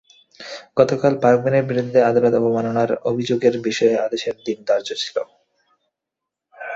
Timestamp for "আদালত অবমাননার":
2.09-2.91